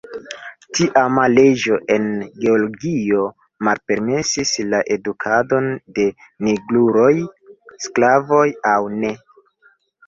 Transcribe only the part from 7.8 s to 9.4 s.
sklavoj aŭ ne.